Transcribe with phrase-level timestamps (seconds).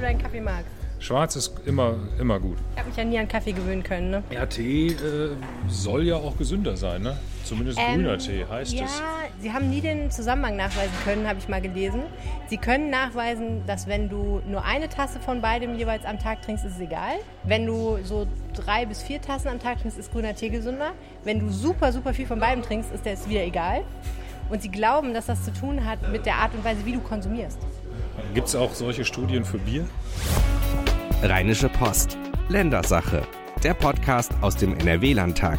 [0.00, 0.70] du deinen Kaffee magst.
[0.98, 2.58] Schwarz ist immer, immer gut.
[2.72, 4.22] Ich habe mich ja nie an Kaffee gewöhnen können, ne?
[4.30, 5.30] Ja, Tee äh,
[5.66, 7.16] soll ja auch gesünder sein, ne?
[7.44, 9.02] Zumindest Ähm, grüner Tee heißt ja, es.
[9.40, 12.02] sie haben nie den Zusammenhang nachweisen können, habe ich mal gelesen.
[12.48, 16.66] Sie können nachweisen, dass wenn du nur eine Tasse von beidem jeweils am Tag trinkst,
[16.66, 17.14] ist es egal.
[17.44, 20.92] Wenn du so drei bis vier Tassen am Tag trinkst, ist grüner Tee gesünder.
[21.24, 23.84] Wenn du super, super viel von beidem trinkst, ist der es wieder egal.
[24.50, 27.00] Und sie glauben, dass das zu tun hat mit der Art und Weise, wie du
[27.00, 27.58] konsumierst.
[28.34, 29.84] Gibt es auch solche Studien für Bier?
[31.22, 32.16] Rheinische Post.
[32.48, 33.26] Ländersache.
[33.62, 35.58] Der Podcast aus dem NRW-Landtag.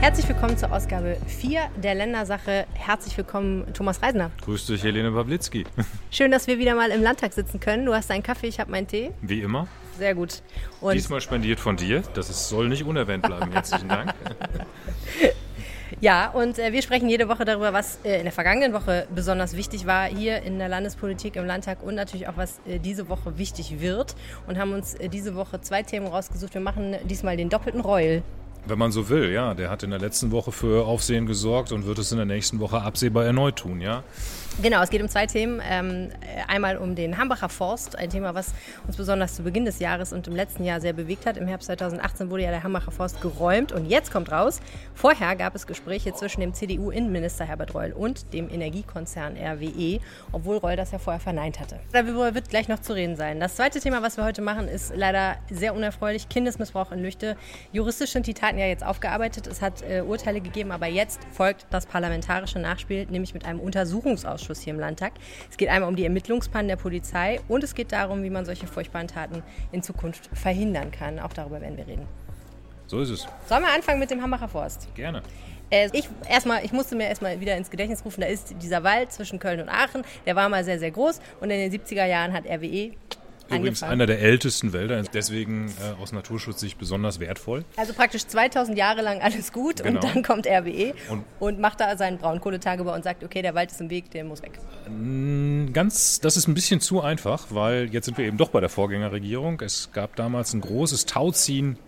[0.00, 2.66] Herzlich willkommen zur Ausgabe 4 der Ländersache.
[2.74, 4.30] Herzlich willkommen, Thomas Reisner.
[4.42, 5.64] Grüß dich, Helene Pawlitzki.
[6.10, 7.86] Schön, dass wir wieder mal im Landtag sitzen können.
[7.86, 9.10] Du hast deinen Kaffee, ich habe meinen Tee.
[9.22, 9.66] Wie immer.
[9.98, 10.42] Sehr gut.
[10.80, 12.02] Und Diesmal spendiert von dir.
[12.14, 13.50] Das ist, soll nicht unerwähnt bleiben.
[13.50, 14.14] Herzlichen Dank.
[16.00, 19.56] Ja, und äh, wir sprechen jede Woche darüber, was äh, in der vergangenen Woche besonders
[19.56, 23.38] wichtig war hier in der Landespolitik im Landtag und natürlich auch, was äh, diese Woche
[23.38, 24.14] wichtig wird.
[24.46, 26.54] Und haben uns äh, diese Woche zwei Themen rausgesucht.
[26.54, 28.22] Wir machen diesmal den doppelten Reul.
[28.66, 29.54] Wenn man so will, ja.
[29.54, 32.58] Der hat in der letzten Woche für Aufsehen gesorgt und wird es in der nächsten
[32.58, 34.02] Woche absehbar erneut tun, ja.
[34.62, 35.60] Genau, es geht um zwei Themen.
[35.68, 38.54] Ähm, äh, einmal um den Hambacher Forst, ein Thema, was
[38.86, 41.36] uns besonders zu Beginn des Jahres und im letzten Jahr sehr bewegt hat.
[41.36, 44.62] Im Herbst 2018 wurde ja der Hambacher Forst geräumt und jetzt kommt raus,
[44.94, 50.00] vorher gab es Gespräche zwischen dem CDU-Innenminister Herbert Reul und dem Energiekonzern RWE,
[50.32, 51.78] obwohl Reul das ja vorher verneint hatte.
[51.92, 53.40] Darüber wird gleich noch zu reden sein.
[53.40, 56.30] Das zweite Thema, was wir heute machen, ist leider sehr unerfreulich.
[56.30, 57.36] Kindesmissbrauch in Lüchte.
[57.72, 59.46] Juristisch sind die Taten ja jetzt aufgearbeitet.
[59.46, 64.60] Es hat äh, Urteile gegeben, aber jetzt folgt das parlamentarische Nachspiel, nämlich mit einem Untersuchungsausschuss
[64.60, 65.12] hier im Landtag.
[65.50, 68.66] Es geht einmal um die Ermittlungspannen der Polizei und es geht darum, wie man solche
[68.66, 71.18] furchtbaren Taten in Zukunft verhindern kann.
[71.18, 72.06] Auch darüber werden wir reden.
[72.86, 73.26] So ist es.
[73.48, 74.94] Sollen wir anfangen mit dem Hambacher Forst?
[74.94, 75.22] Gerne.
[75.70, 79.12] Äh, Ich, erstmal, ich musste mir erstmal wieder ins Gedächtnis rufen, da ist dieser Wald
[79.12, 82.32] zwischen Köln und Aachen, der war mal sehr, sehr groß und in den 70er Jahren
[82.32, 82.92] hat RWE
[83.48, 87.64] Übrigens einer der ältesten Wälder, deswegen äh, aus Naturschutzsicht besonders wertvoll.
[87.76, 90.00] Also praktisch 2000 Jahre lang alles gut Genau.
[90.00, 93.70] und dann kommt RWE Und- und, macht da seinen Braunkohletagebau und sagt, okay, der Wald
[93.70, 94.58] ist im Weg, der muss weg.
[95.72, 98.68] Ganz, das ist ein bisschen zu einfach, weil jetzt sind wir eben doch bei der
[98.68, 99.60] Vorgängerregierung.
[99.60, 101.78] Es gab damals ein großes Tauziehen,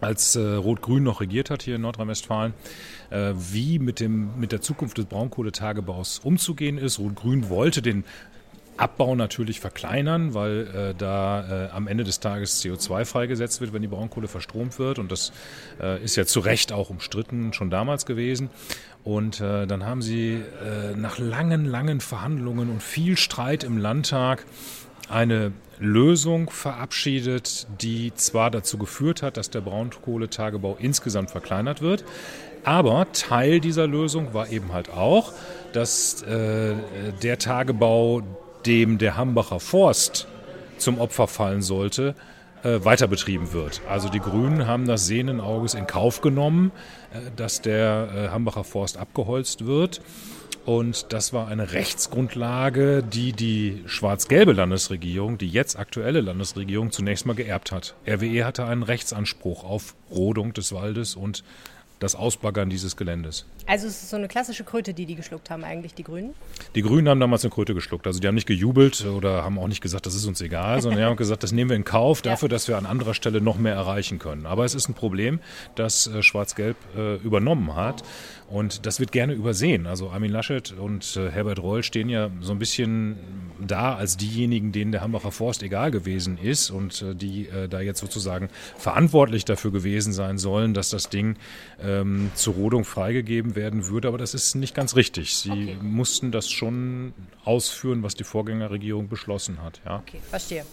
[0.00, 2.54] als äh, Rot-Grün noch regiert hat hier in Nordrhein-Westfalen,
[3.10, 6.98] äh, wie mit, dem, mit der Zukunft des Braunkohletagebaus umzugehen ist.
[7.00, 8.04] Rot-Grün wollte den
[8.78, 13.82] Abbau natürlich verkleinern, weil äh, da äh, am Ende des Tages CO2 freigesetzt wird, wenn
[13.82, 14.98] die Braunkohle verstromt wird.
[14.98, 15.32] Und das
[15.80, 18.50] äh, ist ja zu Recht auch umstritten, schon damals gewesen.
[19.04, 24.44] Und äh, dann haben sie äh, nach langen, langen Verhandlungen und viel Streit im Landtag
[25.08, 32.04] eine Lösung verabschiedet, die zwar dazu geführt hat, dass der Braunkohletagebau insgesamt verkleinert wird,
[32.64, 35.32] aber Teil dieser Lösung war eben halt auch,
[35.72, 36.74] dass äh,
[37.22, 38.22] der Tagebau,
[38.68, 40.28] dem der Hambacher Forst
[40.76, 42.14] zum Opfer fallen sollte,
[42.62, 43.80] äh, weiter betrieben wird.
[43.88, 46.70] Also die Grünen haben das sehenden Auges in Kauf genommen,
[47.12, 50.02] äh, dass der äh, Hambacher Forst abgeholzt wird.
[50.66, 57.34] Und das war eine Rechtsgrundlage, die die schwarz-gelbe Landesregierung, die jetzt aktuelle Landesregierung, zunächst mal
[57.34, 57.94] geerbt hat.
[58.06, 61.42] RWE hatte einen Rechtsanspruch auf Rodung des Waldes und
[62.00, 63.46] das Ausbaggern dieses Geländes.
[63.68, 66.32] Also es ist so eine klassische Kröte, die die geschluckt haben eigentlich, die Grünen.
[66.74, 68.06] Die Grünen haben damals eine Kröte geschluckt.
[68.06, 71.00] Also die haben nicht gejubelt oder haben auch nicht gesagt, das ist uns egal, sondern
[71.00, 73.58] die haben gesagt, das nehmen wir in Kauf dafür, dass wir an anderer Stelle noch
[73.58, 74.46] mehr erreichen können.
[74.46, 75.38] Aber es ist ein Problem,
[75.74, 78.02] das äh, Schwarz-Gelb äh, übernommen hat.
[78.48, 79.86] Und das wird gerne übersehen.
[79.86, 83.16] Also Armin Laschet und äh, Herbert Reul stehen ja so ein bisschen
[83.60, 87.80] da als diejenigen, denen der Hambacher Forst egal gewesen ist und äh, die äh, da
[87.80, 91.36] jetzt sozusagen verantwortlich dafür gewesen sein sollen, dass das Ding
[91.82, 94.08] ähm, zur Rodung freigegeben werden würde.
[94.08, 95.36] Aber das ist nicht ganz richtig.
[95.36, 95.76] Sie Okay.
[95.82, 97.12] mussten das schon
[97.44, 99.80] ausführen, was die Vorgängerregierung beschlossen hat.
[99.84, 99.98] Ja.
[100.06, 100.64] Okay, verstehe.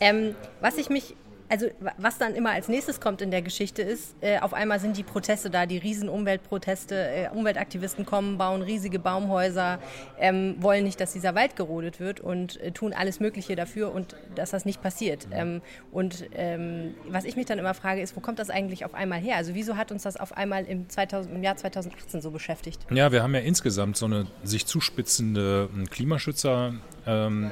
[0.00, 1.14] Ähm, was ich mich,
[1.50, 4.80] also wa- was dann immer als nächstes kommt in der Geschichte ist, äh, auf einmal
[4.80, 9.80] sind die Proteste da, die riesen Umweltproteste, äh, Umweltaktivisten kommen, bauen riesige Baumhäuser,
[10.18, 14.14] ähm, wollen nicht, dass dieser Wald gerodet wird und äh, tun alles Mögliche dafür und
[14.34, 15.26] dass das nicht passiert.
[15.32, 15.60] Ähm,
[15.92, 19.18] und ähm, was ich mich dann immer frage, ist, wo kommt das eigentlich auf einmal
[19.20, 19.36] her?
[19.36, 22.80] Also wieso hat uns das auf einmal im, 2000, im Jahr 2018 so beschäftigt?
[22.90, 26.74] Ja, wir haben ja insgesamt so eine sich zuspitzende ähm, Klimaschützer.
[27.06, 27.50] Ähm,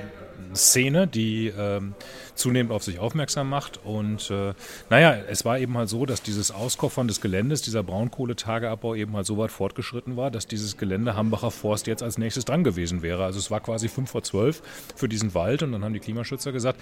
[1.15, 1.95] die ähm,
[2.39, 3.85] zunehmend auf sich aufmerksam macht.
[3.85, 4.55] Und äh,
[4.91, 9.27] naja, es war eben halt so, dass dieses Auskoffern des Geländes, dieser Braunkohletageabbau eben halt
[9.27, 13.25] so weit fortgeschritten war, dass dieses Gelände Hambacher Forst jetzt als nächstes dran gewesen wäre.
[13.25, 14.63] Also es war quasi fünf vor zwölf
[14.95, 16.81] für diesen Wald und dann haben die Klimaschützer gesagt,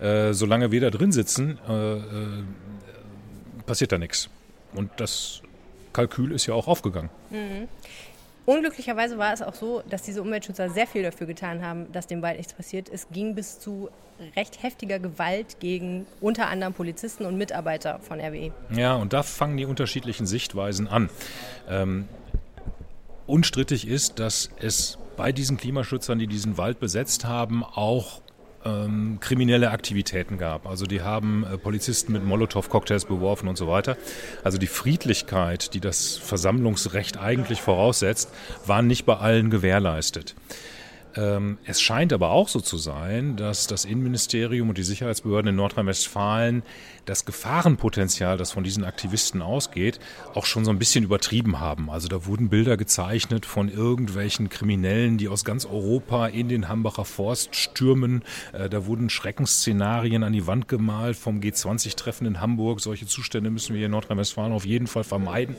[0.00, 2.02] äh, solange wir da drin sitzen, äh, äh,
[3.66, 4.28] passiert da nichts.
[4.74, 5.42] Und das
[5.92, 7.10] Kalkül ist ja auch aufgegangen.
[8.48, 12.22] Unglücklicherweise war es auch so, dass diese Umweltschützer sehr viel dafür getan haben, dass dem
[12.22, 12.88] Wald nichts passiert.
[12.88, 13.90] Es ging bis zu
[14.36, 18.50] recht heftiger Gewalt gegen unter anderem Polizisten und Mitarbeiter von RWE.
[18.74, 21.10] Ja, und da fangen die unterschiedlichen Sichtweisen an.
[21.68, 22.08] Ähm,
[23.26, 28.22] unstrittig ist, dass es bei diesen Klimaschützern, die diesen Wald besetzt haben, auch
[28.68, 30.66] ähm, kriminelle Aktivitäten gab.
[30.66, 33.96] Also die haben äh, Polizisten mit Molotow-Cocktails beworfen und so weiter.
[34.44, 38.30] Also die Friedlichkeit, die das Versammlungsrecht eigentlich voraussetzt,
[38.66, 40.34] war nicht bei allen gewährleistet.
[41.16, 45.56] Ähm, es scheint aber auch so zu sein, dass das Innenministerium und die Sicherheitsbehörden in
[45.56, 46.62] Nordrhein-Westfalen
[47.04, 49.98] das Gefahrenpotenzial, das von diesen Aktivisten ausgeht,
[50.34, 51.90] auch schon so ein bisschen übertrieben haben.
[51.90, 57.04] Also da wurden Bilder gezeichnet von irgendwelchen Kriminellen, die aus ganz Europa in den Hambacher
[57.04, 58.22] Forst stürmen.
[58.52, 62.80] Äh, da wurden Schreckensszenarien an die Wand gemalt vom G20-Treffen in Hamburg.
[62.80, 65.56] Solche Zustände müssen wir hier in Nordrhein-Westfalen auf jeden Fall vermeiden.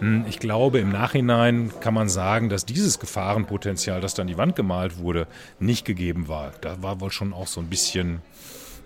[0.00, 4.38] Hm, ich glaube, im Nachhinein kann man sagen, dass dieses Gefahrenpotenzial, das dann an die
[4.38, 5.26] Wand gemalt wurde,
[5.58, 6.52] nicht gegeben war.
[6.60, 8.20] Da war wohl schon auch so ein bisschen,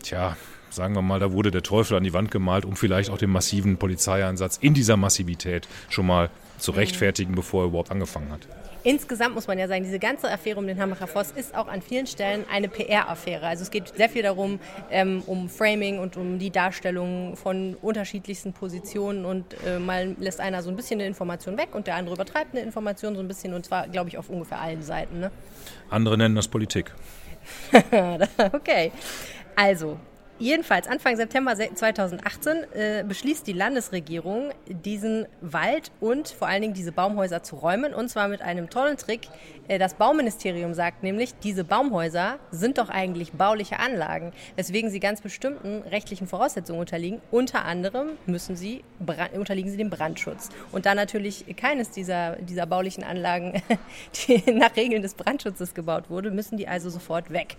[0.03, 0.37] tja,
[0.71, 3.31] sagen wir mal, da wurde der Teufel an die Wand gemalt, um vielleicht auch den
[3.31, 8.47] massiven Polizeieinsatz in dieser Massivität schon mal zu rechtfertigen, bevor er überhaupt angefangen hat.
[8.87, 11.83] Insgesamt muss man ja sagen, diese ganze Affäre um den Hambacher Forst ist auch an
[11.83, 13.45] vielen Stellen eine PR-Affäre.
[13.45, 14.61] Also es geht sehr viel darum,
[14.93, 20.63] ähm, um Framing und um die Darstellung von unterschiedlichsten Positionen und äh, mal lässt einer
[20.63, 23.55] so ein bisschen eine Information weg und der andere übertreibt eine Information so ein bisschen
[23.55, 25.19] und zwar, glaube ich, auf ungefähr allen Seiten.
[25.19, 25.33] Ne?
[25.91, 26.95] Andere nennen das Politik.
[28.53, 28.93] okay.
[29.57, 29.99] Also,
[30.39, 36.93] Jedenfalls Anfang September 2018 äh, beschließt die Landesregierung, diesen Wald und vor allen Dingen diese
[36.93, 37.95] Baumhäuser zu räumen.
[37.95, 39.29] Und zwar mit einem tollen Trick.
[39.67, 45.23] Äh, das Bauministerium sagt nämlich, diese Baumhäuser sind doch eigentlich bauliche Anlagen, weswegen sie ganz
[45.23, 47.23] bestimmten rechtlichen Voraussetzungen unterliegen.
[47.31, 48.85] Unter anderem müssen sie,
[49.35, 50.51] unterliegen sie dem Brandschutz.
[50.71, 53.63] Und da natürlich keines dieser, dieser baulichen Anlagen
[54.29, 57.57] die nach Regeln des Brandschutzes gebaut wurde, müssen die also sofort weg.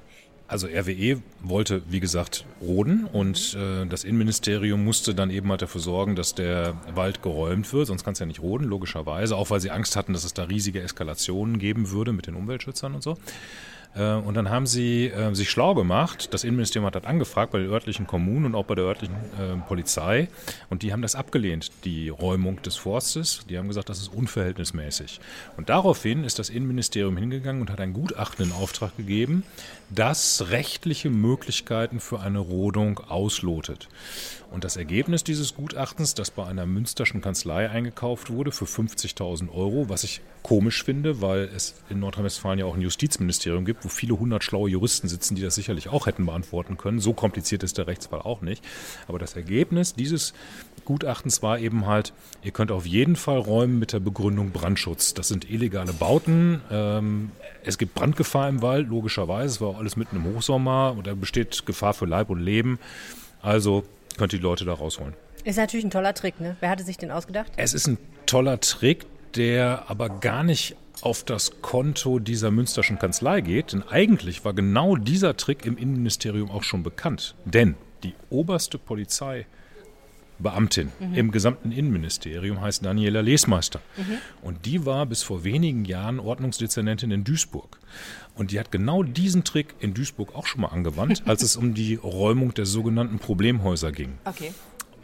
[0.47, 5.81] Also RWE wollte, wie gesagt, roden und äh, das Innenministerium musste dann eben halt dafür
[5.81, 9.59] sorgen, dass der Wald geräumt wird, sonst kann es ja nicht roden, logischerweise, auch weil
[9.59, 13.17] sie Angst hatten, dass es da riesige Eskalationen geben würde mit den Umweltschützern und so.
[13.95, 16.34] Äh, und dann haben sie äh, sich schlau gemacht.
[16.34, 19.56] Das Innenministerium hat das angefragt bei den örtlichen Kommunen und auch bei der örtlichen äh,
[19.68, 20.30] Polizei.
[20.69, 23.42] Und die haben das abgelehnt, die Räumung des Forstes.
[23.50, 25.19] Die haben gesagt, das ist unverhältnismäßig.
[25.57, 29.44] Und daraufhin ist das Innenministerium hingegangen und hat ein Gutachten in Auftrag gegeben,
[29.90, 33.88] das rechtliche Möglichkeiten für eine Rodung auslotet.
[34.49, 39.89] Und das Ergebnis dieses Gutachtens, das bei einer münsterschen Kanzlei eingekauft wurde für 50.000 Euro,
[39.89, 44.17] was ich komisch finde, weil es in Nordrhein-Westfalen ja auch ein Justizministerium gibt, wo viele
[44.17, 46.99] hundert schlaue Juristen sitzen, die das sicherlich auch hätten beantworten können.
[46.99, 48.63] So kompliziert ist der Rechtsfall auch nicht.
[49.07, 50.33] Aber das Ergebnis dieses
[50.85, 55.13] Gutachtens war eben halt, ihr könnt auf jeden Fall räumen mit der Begründung Brandschutz.
[55.13, 56.61] Das sind illegale Bauten.
[56.71, 57.31] Ähm,
[57.63, 59.55] es gibt Brandgefahr im Wald, logischerweise.
[59.55, 62.79] Es war alles mitten im Hochsommer und da besteht Gefahr für Leib und Leben.
[63.41, 63.83] Also
[64.18, 65.14] könnt ihr die Leute da rausholen.
[65.44, 66.58] Ist natürlich ein toller Trick, ne?
[66.60, 67.52] Wer hatte sich den ausgedacht?
[67.56, 69.06] Es ist ein toller Trick,
[69.36, 74.96] der aber gar nicht auf das Konto dieser Münsterschen Kanzlei geht, denn eigentlich war genau
[74.96, 77.36] dieser Trick im Innenministerium auch schon bekannt.
[77.46, 79.46] Denn die oberste Polizei
[80.39, 81.13] Beamtin mhm.
[81.16, 83.81] im gesamten Innenministerium heißt Daniela Lesmeister.
[83.98, 84.18] Mhm.
[84.42, 87.80] Und die war bis vor wenigen Jahren Ordnungsdezernentin in Duisburg.
[88.36, 91.73] Und die hat genau diesen Trick in Duisburg auch schon mal angewandt, als es um
[91.73, 94.14] die Räumung der sogenannten Problemhäuser ging.
[94.26, 94.52] Okay.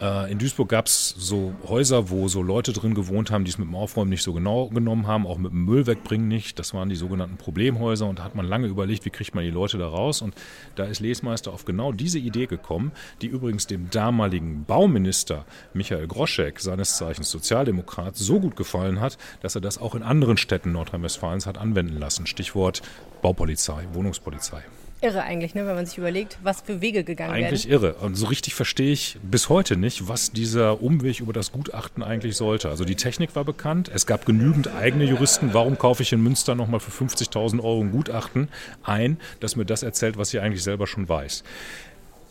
[0.04, 3.58] Äh, in Duisburg gab es so Häuser, wo so Leute drin gewohnt haben, die es
[3.58, 6.60] mit dem Aufräumen nicht so genau genommen haben, auch mit dem Müll wegbringen nicht.
[6.60, 9.50] Das waren die sogenannten Problemhäuser und da hat man lange überlegt, wie kriegt man die
[9.50, 10.22] Leute da raus.
[10.22, 10.36] Und
[10.76, 12.92] da ist Lesmeister auf genau diese Idee gekommen,
[13.22, 19.56] die übrigens dem damaligen Bauminister Michael Groschek, seines Zeichens Sozialdemokrat, so gut gefallen hat, dass
[19.56, 22.28] er das auch in anderen Städten Nordrhein-Westfalens hat anwenden lassen.
[22.28, 22.82] Stichwort
[23.22, 24.64] Baupolizei, Wohnungspolizei.
[25.04, 27.84] Irre eigentlich, ne, wenn man sich überlegt, was für Wege gegangen eigentlich werden.
[27.84, 28.06] Eigentlich irre.
[28.06, 32.38] Und so richtig verstehe ich bis heute nicht, was dieser Umweg über das Gutachten eigentlich
[32.38, 32.70] sollte.
[32.70, 35.54] Also die Technik war bekannt, es gab genügend eigene Juristen.
[35.54, 38.48] Warum kaufe ich in Münster nochmal für 50.000 Euro ein Gutachten
[38.84, 41.44] ein, das mir das erzählt, was ich eigentlich selber schon weiß?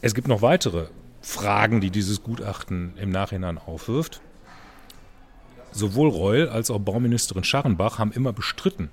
[0.00, 0.86] Es gibt noch weitere
[1.20, 4.22] Fragen, die dieses Gutachten im Nachhinein aufwirft.
[5.72, 8.90] Sowohl Reul als auch Bauministerin Scharrenbach haben immer bestritten,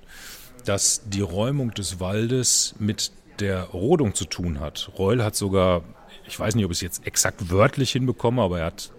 [0.66, 4.92] dass die Räumung des Waldes mit der Rodung zu tun hat.
[4.98, 5.82] Reul hat sogar,
[6.28, 8.92] ich weiß nicht, ob ich es jetzt exakt wörtlich hinbekomme, aber er hat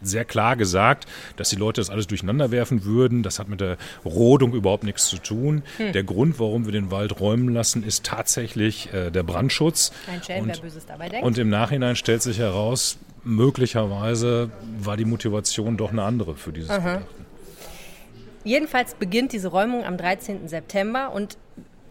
[0.00, 3.22] sehr klar gesagt, dass die Leute das alles durcheinander werfen würden.
[3.22, 5.62] Das hat mit der Rodung überhaupt nichts zu tun.
[5.76, 5.92] Hm.
[5.92, 9.92] Der Grund, warum wir den Wald räumen lassen, ist tatsächlich äh, der Brandschutz.
[10.10, 11.26] Ein Schelm, und, wer Böses dabei denkt.
[11.26, 16.70] Und im Nachhinein stellt sich heraus, möglicherweise war die Motivation doch eine andere für dieses
[16.70, 16.98] Aha.
[16.98, 17.26] Gutachten.
[18.44, 20.48] jedenfalls beginnt diese Räumung am 13.
[20.48, 21.36] September und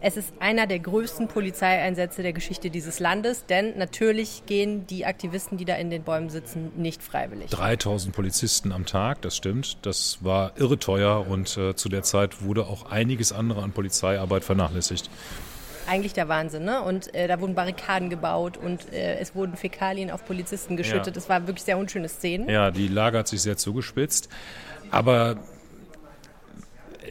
[0.00, 5.58] es ist einer der größten Polizeieinsätze der Geschichte dieses Landes, denn natürlich gehen die Aktivisten,
[5.58, 7.50] die da in den Bäumen sitzen, nicht freiwillig.
[7.50, 9.78] 3000 Polizisten am Tag, das stimmt.
[9.82, 14.44] Das war irre teuer und äh, zu der Zeit wurde auch einiges andere an Polizeiarbeit
[14.44, 15.10] vernachlässigt
[15.88, 16.64] eigentlich der Wahnsinn.
[16.64, 16.82] Ne?
[16.82, 21.06] Und äh, da wurden Barrikaden gebaut und äh, es wurden Fäkalien auf Polizisten geschüttet.
[21.06, 21.12] Ja.
[21.12, 22.48] Das war wirklich sehr unschöne Szenen.
[22.48, 24.28] Ja, die Lage hat sich sehr zugespitzt.
[24.90, 25.38] Aber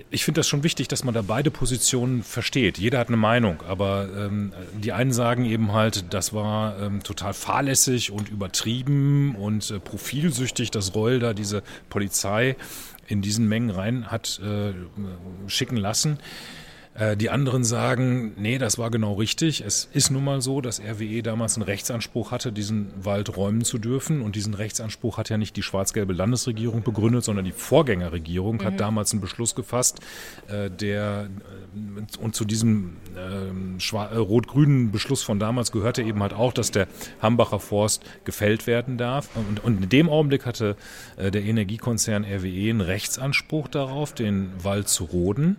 [0.10, 2.78] ich finde das schon wichtig, dass man da beide Positionen versteht.
[2.78, 7.34] Jeder hat eine Meinung, aber ähm, die einen sagen eben halt, das war ähm, total
[7.34, 12.56] fahrlässig und übertrieben und äh, profilsüchtig, dass Reul da diese Polizei
[13.08, 14.74] in diesen Mengen rein hat äh,
[15.50, 16.20] schicken lassen.
[16.98, 19.62] Äh, die anderen sagen, nee, das war genau richtig.
[19.62, 23.78] Es ist nun mal so, dass RWE damals einen Rechtsanspruch hatte, diesen Wald räumen zu
[23.78, 24.22] dürfen.
[24.22, 28.64] Und diesen Rechtsanspruch hat ja nicht die schwarz-gelbe Landesregierung begründet, sondern die Vorgängerregierung mhm.
[28.64, 30.00] hat damals einen Beschluss gefasst,
[30.48, 36.54] äh, der äh, und zu diesem ähm, rot-grünen Beschluss von damals gehörte eben halt auch,
[36.54, 36.88] dass der
[37.22, 39.30] Hambacher Forst gefällt werden darf.
[39.36, 40.76] Und, und in dem Augenblick hatte
[41.18, 45.58] der Energiekonzern RWE einen Rechtsanspruch darauf, den Wald zu roden.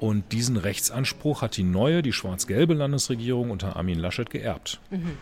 [0.00, 4.80] Und diesen Rechtsanspruch hat die neue, die schwarz-gelbe Landesregierung unter Armin Laschet geerbt.
[4.90, 5.18] Mhm.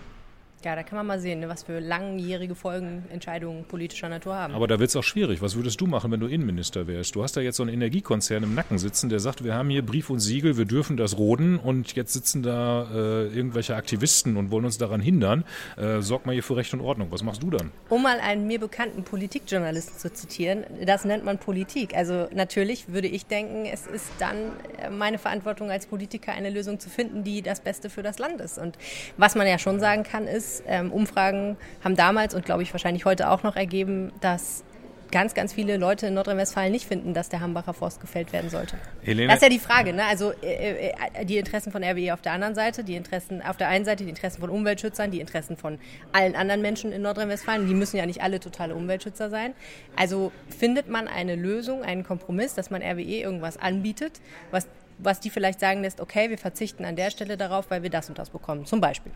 [0.65, 4.55] Ja, da kann man mal sehen, ne, was für langjährige Folgen Entscheidungen politischer Natur haben.
[4.55, 5.41] Aber da wird es auch schwierig.
[5.41, 7.15] Was würdest du machen, wenn du Innenminister wärst?
[7.15, 9.87] Du hast da jetzt so einen Energiekonzern im Nacken sitzen, der sagt, wir haben hier
[9.87, 14.51] Brief und Siegel, wir dürfen das roden und jetzt sitzen da äh, irgendwelche Aktivisten und
[14.51, 15.45] wollen uns daran hindern.
[15.77, 17.13] Äh, sorg mal hier für Recht und Ordnung.
[17.13, 17.71] Was machst du dann?
[17.89, 21.95] Um mal einen mir bekannten Politikjournalisten zu zitieren, das nennt man Politik.
[21.95, 24.37] Also natürlich würde ich denken, es ist dann
[24.79, 28.41] äh, meine Verantwortung als Politiker, eine Lösung zu finden, die das Beste für das Land
[28.41, 28.59] ist.
[28.59, 28.77] Und
[29.17, 33.05] was man ja schon sagen kann, ist, ähm, Umfragen haben damals und glaube ich wahrscheinlich
[33.05, 34.65] heute auch noch ergeben, dass
[35.11, 38.77] ganz, ganz viele Leute in Nordrhein-Westfalen nicht finden, dass der Hambacher Forst gefällt werden sollte.
[39.03, 39.29] Helene?
[39.29, 39.93] Das ist ja die Frage.
[39.93, 40.05] Ne?
[40.05, 43.69] Also äh, äh, die Interessen von RWE auf der anderen Seite, die Interessen auf der
[43.69, 45.79] einen Seite, die Interessen von Umweltschützern, die Interessen von
[46.13, 47.67] allen anderen Menschen in Nordrhein-Westfalen.
[47.67, 49.55] Die müssen ja nicht alle totale Umweltschützer sein.
[49.97, 54.67] Also findet man eine Lösung, einen Kompromiss, dass man RWE irgendwas anbietet, was,
[54.99, 58.09] was die vielleicht sagen lässt, okay, wir verzichten an der Stelle darauf, weil wir das
[58.09, 58.67] und das bekommen.
[58.67, 59.13] Zum Beispiel.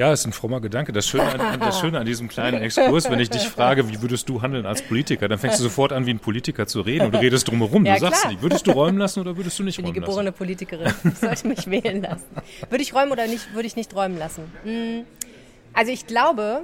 [0.00, 0.92] Ja, ist ein frommer Gedanke.
[0.92, 4.30] Das Schöne, an, das Schöne an diesem kleinen Exkurs, wenn ich dich frage, wie würdest
[4.30, 7.14] du handeln als Politiker, dann fängst du sofort an, wie ein Politiker zu reden und
[7.14, 7.84] du redest drumherum.
[7.84, 8.34] Ja, du sagst klar.
[8.40, 9.90] würdest du räumen lassen oder würdest du nicht räumen lassen?
[9.90, 10.38] Ich bin die geborene lassen?
[10.38, 10.94] Politikerin.
[11.04, 12.24] Ich sollte mich wählen lassen.
[12.70, 14.50] Würde ich räumen oder nicht, würde ich nicht räumen lassen?
[14.64, 15.02] Hm.
[15.74, 16.62] Also ich glaube,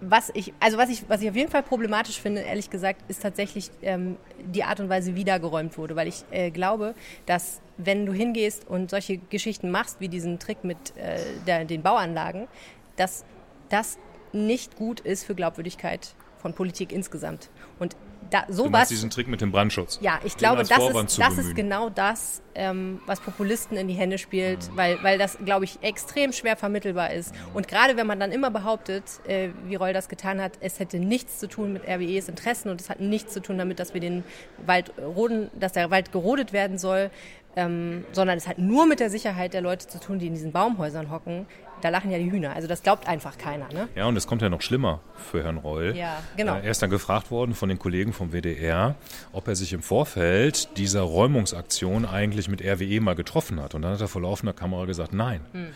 [0.00, 3.22] was ich, also was ich, was ich auf jeden Fall problematisch finde, ehrlich gesagt, ist
[3.22, 5.96] tatsächlich ähm, die Art und Weise, wie da geräumt wurde.
[5.96, 10.64] Weil ich äh, glaube, dass wenn du hingehst und solche Geschichten machst, wie diesen Trick
[10.64, 12.48] mit äh, der, den Bauanlagen,
[12.96, 13.24] dass
[13.68, 13.98] das
[14.32, 17.50] nicht gut ist für Glaubwürdigkeit von Politik insgesamt.
[17.78, 17.96] Und
[18.30, 18.88] da, sowas.
[18.88, 19.98] diesen Trick mit dem Brandschutz.
[20.00, 24.18] Ja, ich glaube, das, ist, das ist genau das, ähm, was Populisten in die Hände
[24.18, 24.76] spielt, mhm.
[24.76, 27.34] weil, weil das, glaube ich, extrem schwer vermittelbar ist.
[27.54, 30.98] Und gerade wenn man dann immer behauptet, äh, wie Roll das getan hat, es hätte
[30.98, 34.00] nichts zu tun mit RWEs Interessen und es hat nichts zu tun damit, dass wir
[34.00, 34.24] den
[34.64, 37.10] Wald roden, dass der Wald gerodet werden soll,
[37.56, 40.52] ähm, sondern es hat nur mit der Sicherheit der Leute zu tun, die in diesen
[40.52, 41.46] Baumhäusern hocken.
[41.80, 42.54] Da lachen ja die Hühner.
[42.54, 43.68] Also das glaubt einfach keiner.
[43.72, 43.88] Ne?
[43.94, 45.94] Ja, und es kommt ja noch schlimmer für Herrn Reul.
[45.96, 46.56] Ja, genau.
[46.56, 48.94] Äh, er ist dann gefragt worden von den Kollegen vom WDR,
[49.32, 53.74] ob er sich im Vorfeld dieser Räumungsaktion eigentlich mit RWE mal getroffen hat.
[53.74, 55.40] Und dann hat er vor laufender Kamera gesagt, nein.
[55.52, 55.68] Hm.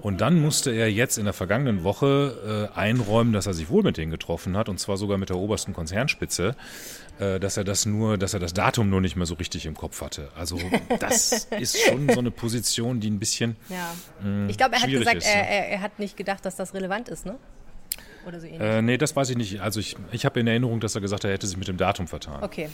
[0.00, 3.82] Und dann musste er jetzt in der vergangenen Woche äh, einräumen, dass er sich wohl
[3.82, 6.54] mit denen getroffen hat, und zwar sogar mit der obersten Konzernspitze,
[7.18, 9.74] äh, dass er das nur, dass er das Datum nur nicht mehr so richtig im
[9.74, 10.28] Kopf hatte.
[10.36, 10.58] Also
[11.00, 13.56] das ist schon so eine Position, die ein bisschen.
[13.68, 13.92] Ja.
[14.22, 16.54] Mh, mm, ich glaube, er hat gesagt, ist, er, er, er, hat nicht gedacht, dass
[16.54, 17.36] das relevant ist, ne?
[18.26, 18.60] Oder so ähnlich.
[18.60, 19.60] Äh, nee, das weiß ich nicht.
[19.60, 21.76] Also ich, ich habe in Erinnerung, dass er gesagt hat, er hätte sich mit dem
[21.76, 22.42] Datum vertan.
[22.42, 22.68] Okay.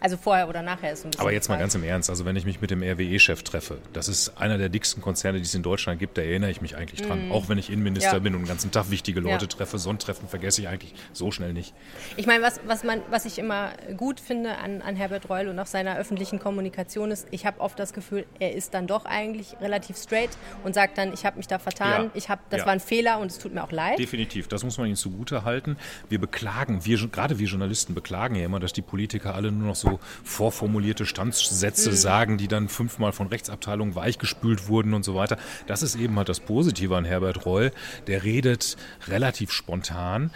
[0.00, 1.20] Also vorher oder nachher ist ein bisschen.
[1.20, 4.08] Aber jetzt mal ganz im Ernst, also wenn ich mich mit dem RWE-Chef treffe, das
[4.08, 7.02] ist einer der dicksten Konzerne, die es in Deutschland gibt, da erinnere ich mich eigentlich
[7.02, 7.28] dran.
[7.28, 7.32] Mm.
[7.32, 8.18] Auch wenn ich Innenminister ja.
[8.18, 9.48] bin und den ganzen Tag wichtige Leute ja.
[9.48, 11.74] treffe, so ein Treffen vergesse ich eigentlich so schnell nicht.
[12.16, 15.66] Ich meine, was, was, was ich immer gut finde an, an Herbert Reul und auch
[15.66, 19.96] seiner öffentlichen Kommunikation ist, ich habe oft das Gefühl, er ist dann doch eigentlich relativ
[19.96, 20.30] straight
[20.64, 22.10] und sagt dann, ich habe mich da vertan, ja.
[22.14, 23.98] ich hab, das war ein Fehler und es tut mir auch leid.
[23.98, 25.76] Definitiv, das muss man ihm zugute halten.
[26.08, 29.76] Wir beklagen, wir, gerade wir Journalisten beklagen ja immer, dass die Politiker alle nur noch
[29.76, 29.87] so
[30.24, 31.96] vorformuliert formulierte Standsätze mhm.
[31.96, 35.36] sagen, die dann fünfmal von Rechtsabteilungen weichgespült wurden und so weiter.
[35.66, 37.72] Das ist eben halt das Positive an Herbert Reul.
[38.06, 38.76] Der redet
[39.08, 40.30] relativ spontan,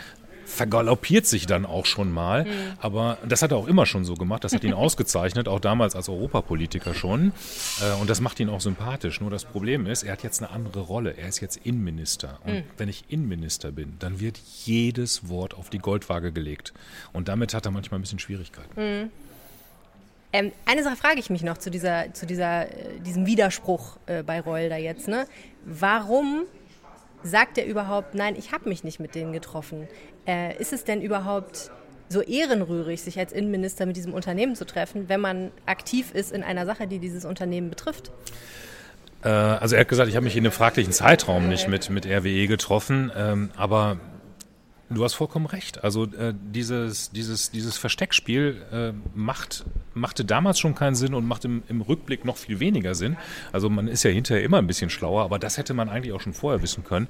[0.45, 2.45] vergaloppiert sich dann auch schon mal.
[2.45, 2.49] Mhm.
[2.81, 4.43] Aber das hat er auch immer schon so gemacht.
[4.43, 7.33] Das hat ihn ausgezeichnet, auch damals als Europapolitiker schon.
[7.81, 9.21] Äh, und das macht ihn auch sympathisch.
[9.21, 11.17] Nur das Problem ist, er hat jetzt eine andere Rolle.
[11.17, 12.39] Er ist jetzt Innenminister.
[12.45, 12.63] Und mhm.
[12.79, 16.73] wenn ich Innenminister bin, dann wird jedes Wort auf die Goldwaage gelegt.
[17.13, 18.81] Und damit hat er manchmal ein bisschen Schwierigkeiten.
[18.81, 19.11] Mhm.
[20.33, 24.23] Ähm, eine Sache frage ich mich noch zu, dieser, zu dieser, äh, diesem Widerspruch äh,
[24.23, 25.09] bei Reul da jetzt.
[25.09, 25.27] Ne?
[25.65, 26.45] Warum
[27.23, 29.89] sagt er überhaupt, nein, ich habe mich nicht mit denen getroffen?
[30.27, 31.71] Äh, ist es denn überhaupt
[32.09, 36.43] so ehrenrührig, sich als Innenminister mit diesem Unternehmen zu treffen, wenn man aktiv ist in
[36.43, 38.11] einer Sache, die dieses Unternehmen betrifft?
[39.25, 42.07] Äh, also er hat gesagt, ich habe mich in einem fraglichen Zeitraum nicht mit, mit
[42.07, 43.99] RWE getroffen, ähm, aber
[44.95, 45.83] Du hast vollkommen recht.
[45.85, 51.45] Also äh, dieses, dieses, dieses Versteckspiel äh, macht, machte damals schon keinen Sinn und macht
[51.45, 53.17] im, im Rückblick noch viel weniger Sinn.
[53.53, 56.21] Also man ist ja hinterher immer ein bisschen schlauer, aber das hätte man eigentlich auch
[56.21, 57.09] schon vorher wissen können.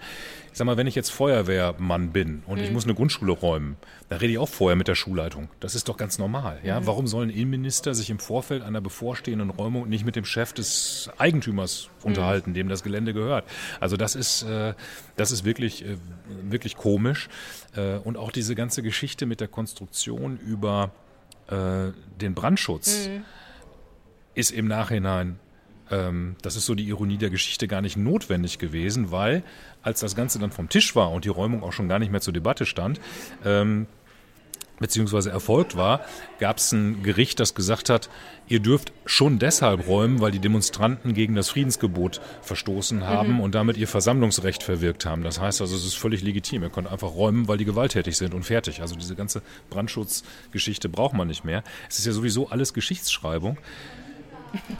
[0.52, 2.64] Ich sag mal, wenn ich jetzt Feuerwehrmann bin und mhm.
[2.64, 3.78] ich muss eine Grundschule räumen,
[4.10, 5.48] dann rede ich auch vorher mit der Schulleitung.
[5.60, 6.60] Das ist doch ganz normal.
[6.62, 6.78] Ja?
[6.78, 6.86] Mhm.
[6.86, 11.88] Warum sollen Innenminister sich im Vorfeld einer bevorstehenden Räumung nicht mit dem Chef des Eigentümers
[12.00, 12.08] mhm.
[12.08, 13.46] unterhalten, dem das Gelände gehört?
[13.80, 14.74] Also das ist, äh,
[15.16, 15.96] das ist wirklich, äh,
[16.42, 17.30] wirklich komisch.
[17.74, 20.90] Äh, und auch diese ganze Geschichte mit der Konstruktion über
[21.48, 23.24] äh, den Brandschutz mhm.
[24.34, 25.38] ist im Nachhinein
[25.92, 29.44] ähm, das ist so die Ironie der Geschichte gar nicht notwendig gewesen, weil
[29.82, 32.20] als das Ganze dann vom Tisch war und die Räumung auch schon gar nicht mehr
[32.20, 33.00] zur Debatte stand,
[33.44, 33.86] ähm,
[34.78, 36.00] beziehungsweise erfolgt war,
[36.40, 38.10] gab es ein Gericht, das gesagt hat,
[38.48, 43.40] ihr dürft schon deshalb räumen, weil die Demonstranten gegen das Friedensgebot verstoßen haben mhm.
[43.40, 45.22] und damit ihr Versammlungsrecht verwirkt haben.
[45.22, 46.62] Das heißt also, es ist völlig legitim.
[46.62, 48.80] Ihr könnt einfach räumen, weil die gewalttätig sind und fertig.
[48.80, 51.62] Also diese ganze Brandschutzgeschichte braucht man nicht mehr.
[51.88, 53.58] Es ist ja sowieso alles Geschichtsschreibung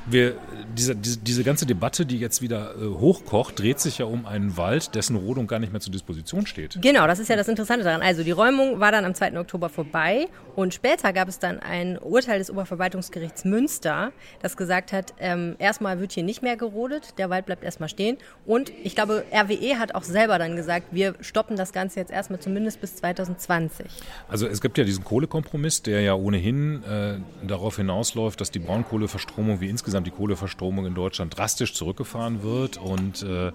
[0.07, 0.37] wir,
[0.77, 4.57] diese, diese, diese, ganze Debatte, die jetzt wieder äh, hochkocht, dreht sich ja um einen
[4.57, 6.79] Wald, dessen Rodung gar nicht mehr zur Disposition steht.
[6.81, 8.03] Genau, das ist ja das Interessante daran.
[8.03, 9.39] Also die Räumung war dann am 2.
[9.39, 15.15] Oktober vorbei und später gab es dann ein Urteil des Oberverwaltungsgerichts Münster, das gesagt hat,
[15.19, 18.19] ähm, erstmal wird hier nicht mehr gerodet, der Wald bleibt erstmal stehen.
[18.47, 22.41] Und ich glaube, RWE hat auch selber dann gesagt, wir stoppen das Ganze jetzt erstmal
[22.41, 23.87] zumindest bis 2020.
[24.29, 27.15] Also es gibt ja diesen Kohlekompromiss, der ja ohnehin äh,
[27.47, 32.77] darauf hinausläuft, dass die Braunkohleverstromung wie insgesamt die Kohleverstromung in Deutschland drastisch zurückgefahren wird.
[32.77, 33.53] Und äh,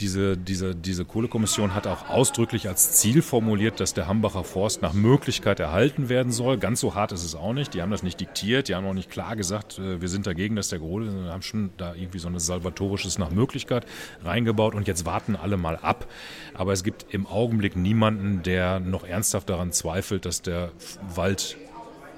[0.00, 4.92] diese, diese, diese Kohlekommission hat auch ausdrücklich als Ziel formuliert, dass der Hambacher Forst nach
[4.92, 6.58] Möglichkeit erhalten werden soll.
[6.58, 7.72] Ganz so hart ist es auch nicht.
[7.74, 10.56] Die haben das nicht diktiert, die haben auch nicht klar gesagt, äh, wir sind dagegen,
[10.56, 11.14] dass der gerodet ist.
[11.30, 13.86] haben schon da irgendwie so ein salvatorisches nach Möglichkeit
[14.24, 16.06] reingebaut und jetzt warten alle mal ab.
[16.54, 20.72] Aber es gibt im Augenblick niemanden, der noch ernsthaft daran zweifelt, dass der
[21.14, 21.56] Wald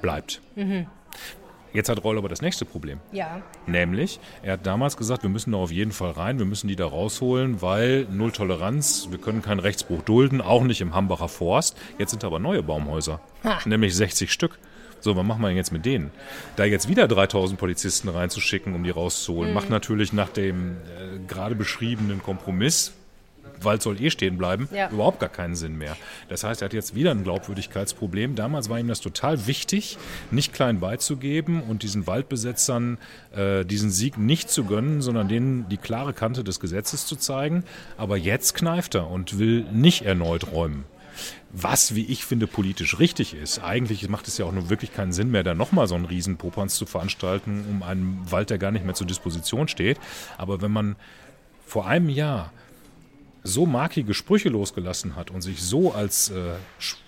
[0.02, 0.40] bleibt.
[0.56, 0.86] Mhm.
[1.72, 3.00] Jetzt hat Reul aber das nächste Problem.
[3.12, 3.42] Ja.
[3.66, 6.76] Nämlich, er hat damals gesagt, wir müssen da auf jeden Fall rein, wir müssen die
[6.76, 11.76] da rausholen, weil Null Toleranz, wir können keinen Rechtsbruch dulden, auch nicht im Hambacher Forst.
[11.98, 13.58] Jetzt sind aber neue Baumhäuser, ha.
[13.66, 14.58] nämlich 60 Stück.
[15.00, 16.10] So, was machen wir jetzt mit denen?
[16.56, 19.54] Da jetzt wieder 3000 Polizisten reinzuschicken, um die rauszuholen, mhm.
[19.54, 22.94] macht natürlich nach dem äh, gerade beschriebenen Kompromiss,
[23.62, 24.90] Wald soll eh stehen bleiben, ja.
[24.90, 25.96] überhaupt gar keinen Sinn mehr.
[26.28, 28.34] Das heißt, er hat jetzt wieder ein Glaubwürdigkeitsproblem.
[28.34, 29.98] Damals war ihm das total wichtig,
[30.30, 32.98] nicht klein beizugeben und diesen Waldbesetzern
[33.34, 37.64] äh, diesen Sieg nicht zu gönnen, sondern denen die klare Kante des Gesetzes zu zeigen.
[37.96, 40.84] Aber jetzt kneift er und will nicht erneut räumen
[41.50, 43.60] was, wie ich finde, politisch richtig ist.
[43.60, 46.36] Eigentlich macht es ja auch nur wirklich keinen Sinn mehr, da nochmal so einen riesen
[46.36, 49.98] Popanz zu veranstalten, um einen Wald, der gar nicht mehr zur Disposition steht.
[50.36, 50.96] Aber wenn man
[51.66, 52.52] vor einem Jahr
[53.42, 56.54] so markige Sprüche losgelassen hat und sich so als äh,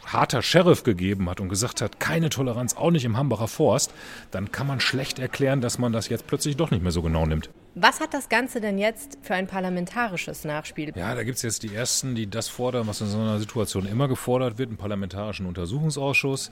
[0.06, 3.92] harter Sheriff gegeben hat und gesagt hat, keine Toleranz, auch nicht im Hambacher Forst,
[4.30, 7.26] dann kann man schlecht erklären, dass man das jetzt plötzlich doch nicht mehr so genau
[7.26, 7.50] nimmt.
[7.74, 10.92] Was hat das Ganze denn jetzt für ein parlamentarisches Nachspiel?
[10.96, 13.86] Ja, da gibt es jetzt die Ersten, die das fordern, was in so einer Situation
[13.86, 16.50] immer gefordert wird, einen parlamentarischen Untersuchungsausschuss.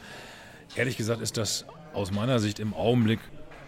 [0.77, 3.19] Ehrlich gesagt ist das aus meiner Sicht im Augenblick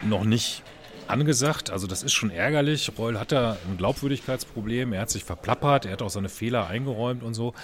[0.02, 0.62] noch nicht
[1.10, 1.70] angesagt.
[1.70, 2.90] Also das ist schon ärgerlich.
[2.98, 4.92] Reul hat da ein Glaubwürdigkeitsproblem.
[4.92, 7.54] Er hat sich verplappert, er hat auch seine Fehler eingeräumt und so.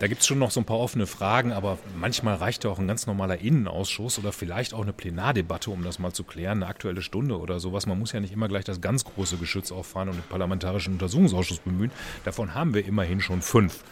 [0.00, 2.78] Da gibt es schon noch so ein paar offene Fragen, aber manchmal reicht ja auch
[2.78, 6.68] ein ganz normaler Innenausschuss oder vielleicht auch eine Plenardebatte, um das mal zu klären, eine
[6.68, 7.86] aktuelle Stunde oder sowas.
[7.86, 11.58] Man muss ja nicht immer gleich das ganz große Geschütz auffahren und den parlamentarischen Untersuchungsausschuss
[11.58, 11.90] bemühen.
[12.24, 13.84] Davon haben wir immerhin schon fünf.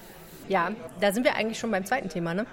[0.49, 2.47] Ja, da sind wir eigentlich schon beim zweiten Thema, ne?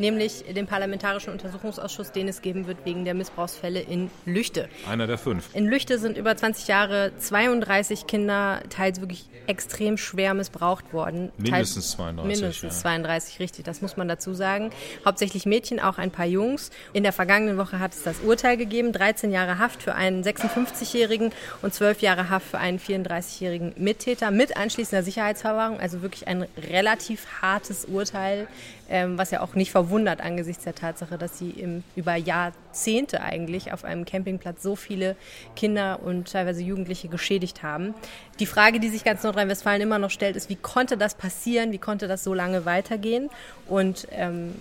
[0.00, 4.68] Nämlich den Parlamentarischen Untersuchungsausschuss, den es geben wird wegen der Missbrauchsfälle in Lüchte.
[4.88, 5.54] Einer der fünf.
[5.54, 11.32] In Lüchte sind über 20 Jahre 32 Kinder teils wirklich extrem schwer missbraucht worden.
[11.36, 12.40] Mindestens 32.
[12.40, 12.80] Mindestens ja.
[12.80, 14.70] 32, richtig, das muss man dazu sagen.
[15.04, 16.70] Hauptsächlich Mädchen, auch ein paar Jungs.
[16.92, 21.32] In der vergangenen Woche hat es das Urteil gegeben, 13 Jahre Haft für einen 56-Jährigen
[21.62, 25.80] und 12 Jahre Haft für einen 34-jährigen Mittäter mit anschließender Sicherheitsverwahrung.
[25.80, 28.46] Also wirklich ein relativ hartes Urteil
[28.90, 33.72] ähm, was ja auch nicht verwundert angesichts der Tatsache, dass sie im, über Jahrzehnte eigentlich
[33.72, 35.16] auf einem Campingplatz so viele
[35.54, 37.94] Kinder und teilweise Jugendliche geschädigt haben.
[38.40, 41.78] Die Frage, die sich ganz Nordrhein-Westfalen immer noch stellt, ist, wie konnte das passieren, wie
[41.78, 43.30] konnte das so lange weitergehen?
[43.68, 44.56] Und ähm,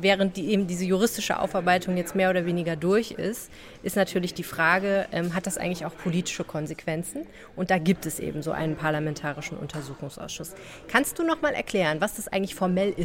[0.00, 3.50] während die, eben diese juristische Aufarbeitung jetzt mehr oder weniger durch ist,
[3.82, 7.26] ist natürlich die Frage, ähm, hat das eigentlich auch politische Konsequenzen?
[7.56, 10.54] Und da gibt es eben so einen parlamentarischen Untersuchungsausschuss.
[10.88, 13.01] Kannst du noch mal erklären, was das eigentlich formell ist?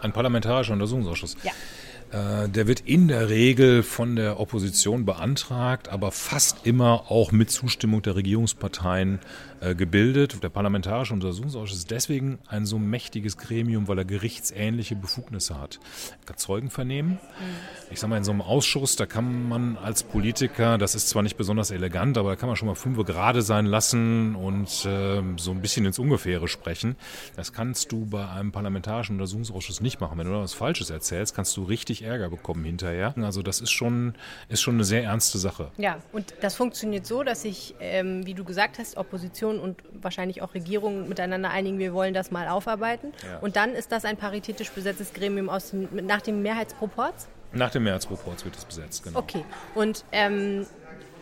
[0.00, 1.36] Ein parlamentarischer Untersuchungsausschuss.
[1.42, 1.52] Ja.
[2.12, 7.50] Äh, der wird in der Regel von der Opposition beantragt, aber fast immer auch mit
[7.50, 9.20] Zustimmung der Regierungsparteien
[9.74, 10.42] gebildet.
[10.42, 15.78] Der Parlamentarische Untersuchungsausschuss ist deswegen ein so mächtiges Gremium, weil er gerichtsähnliche Befugnisse hat.
[16.20, 17.18] Er kann Zeugen vernehmen.
[17.90, 21.22] Ich sage mal, in so einem Ausschuss, da kann man als Politiker, das ist zwar
[21.22, 25.22] nicht besonders elegant, aber da kann man schon mal fünf gerade sein lassen und äh,
[25.36, 26.96] so ein bisschen ins Ungefähre sprechen.
[27.36, 30.18] Das kannst du bei einem parlamentarischen Untersuchungsausschuss nicht machen.
[30.18, 33.14] Wenn du da was Falsches erzählst, kannst du richtig Ärger bekommen hinterher.
[33.16, 34.14] Also das ist schon,
[34.48, 35.70] ist schon eine sehr ernste Sache.
[35.78, 40.42] Ja, und das funktioniert so, dass sich, ähm, wie du gesagt hast, Opposition und wahrscheinlich
[40.42, 43.12] auch Regierung miteinander einigen, wir wollen das mal aufarbeiten.
[43.24, 43.38] Ja.
[43.38, 47.28] Und dann ist das ein paritätisch besetztes Gremium aus, nach dem Mehrheitsproports?
[47.52, 49.18] Nach dem Mehrheitsproports wird es besetzt, genau.
[49.18, 49.44] Okay.
[49.74, 50.66] Und ähm,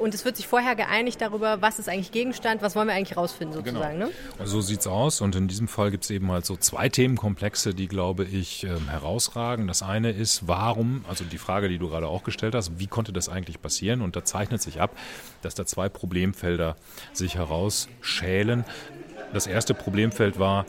[0.01, 3.17] und es wird sich vorher geeinigt darüber, was ist eigentlich Gegenstand, was wollen wir eigentlich
[3.17, 3.99] rausfinden sozusagen.
[3.99, 4.07] Genau.
[4.07, 4.13] Ne?
[4.39, 5.21] Und so sieht es aus.
[5.21, 8.89] Und in diesem Fall gibt es eben halt so zwei Themenkomplexe, die, glaube ich, ähm,
[8.89, 9.67] herausragen.
[9.67, 13.13] Das eine ist, warum, also die Frage, die du gerade auch gestellt hast, wie konnte
[13.13, 14.01] das eigentlich passieren?
[14.01, 14.97] Und da zeichnet sich ab,
[15.43, 16.77] dass da zwei Problemfelder
[17.13, 18.65] sich herausschälen.
[19.33, 20.67] Das erste Problemfeld war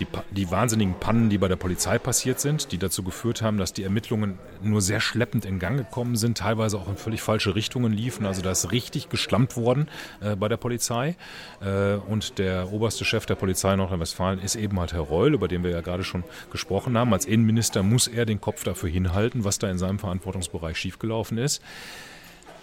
[0.00, 3.72] die, die, wahnsinnigen Pannen, die bei der Polizei passiert sind, die dazu geführt haben, dass
[3.72, 7.92] die Ermittlungen nur sehr schleppend in Gang gekommen sind, teilweise auch in völlig falsche Richtungen
[7.92, 8.26] liefen.
[8.26, 9.88] Also da ist richtig geschlampt worden
[10.20, 11.16] äh, bei der Polizei.
[11.60, 15.64] Äh, und der oberste Chef der Polizei Nordrhein-Westfalen ist eben halt Herr Reul, über den
[15.64, 17.12] wir ja gerade schon gesprochen haben.
[17.12, 21.62] Als Innenminister muss er den Kopf dafür hinhalten, was da in seinem Verantwortungsbereich schiefgelaufen ist.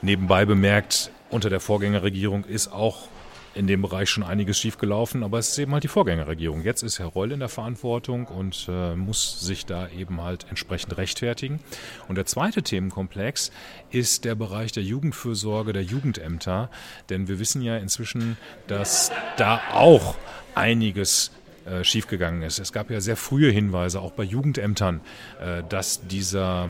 [0.02, 3.08] Nebenbei bemerkt, unter der Vorgängerregierung ist auch
[3.54, 6.62] in dem Bereich schon einiges schiefgelaufen, aber es ist eben halt die Vorgängerregierung.
[6.62, 10.98] Jetzt ist Herr Reul in der Verantwortung und äh, muss sich da eben halt entsprechend
[10.98, 11.60] rechtfertigen.
[12.08, 13.52] Und der zweite Themenkomplex
[13.90, 16.70] ist der Bereich der Jugendfürsorge, der Jugendämter,
[17.10, 18.38] denn wir wissen ja inzwischen,
[18.68, 20.16] dass da auch
[20.56, 21.32] einiges
[21.66, 22.60] äh, schiefgegangen ist.
[22.60, 25.02] Es gab ja sehr frühe Hinweise, auch bei Jugendämtern,
[25.42, 26.70] äh, dass dieser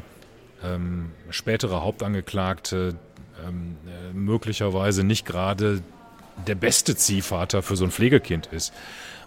[0.63, 2.95] ähm, spätere Hauptangeklagte
[3.47, 5.81] ähm, äh, möglicherweise nicht gerade
[6.47, 8.73] der beste Ziehvater für so ein Pflegekind ist.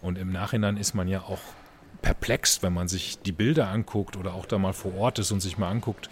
[0.03, 1.41] Und im Nachhinein ist man ja auch
[2.03, 5.41] perplex, wenn man sich die Bilder anguckt oder auch da mal vor Ort ist und
[5.41, 6.11] sich mal anguckt,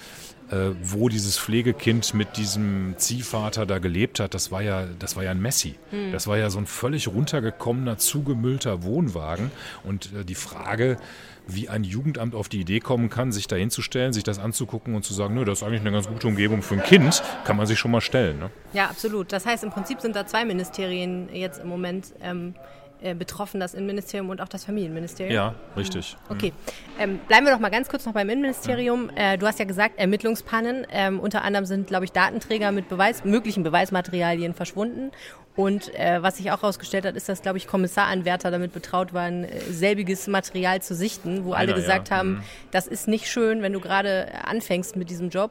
[0.82, 4.34] wo dieses Pflegekind mit diesem Ziehvater da gelebt hat.
[4.34, 5.76] Das war ja, das war ja ein Messi.
[5.90, 6.12] Mhm.
[6.12, 9.50] Das war ja so ein völlig runtergekommener, zugemüllter Wohnwagen.
[9.82, 10.98] Und äh, die Frage,
[11.46, 15.04] wie ein Jugendamt auf die Idee kommen kann, sich da hinzustellen, sich das anzugucken und
[15.04, 17.66] zu sagen, nö, das ist eigentlich eine ganz gute Umgebung für ein Kind, kann man
[17.66, 18.38] sich schon mal stellen.
[18.38, 18.50] Ne?
[18.72, 19.32] Ja, absolut.
[19.32, 22.54] Das heißt, im Prinzip sind da zwei Ministerien jetzt im Moment ähm,
[23.02, 25.34] äh, betroffen, das Innenministerium und auch das Familienministerium.
[25.34, 26.16] Ja, richtig.
[26.28, 26.52] Okay.
[26.98, 29.10] Ähm, bleiben wir doch mal ganz kurz noch beim Innenministerium.
[29.14, 30.86] Äh, du hast ja gesagt, Ermittlungspannen.
[30.90, 35.10] Ähm, unter anderem sind, glaube ich, Datenträger mit Beweis, möglichen Beweismaterialien verschwunden.
[35.54, 39.44] Und äh, was sich auch herausgestellt hat, ist, dass, glaube ich, Kommissaranwärter damit betraut waren,
[39.44, 42.16] äh, selbiges Material zu sichten, wo alle gesagt ja.
[42.16, 42.42] haben, mhm.
[42.70, 45.50] das ist nicht schön, wenn du gerade anfängst mit diesem Job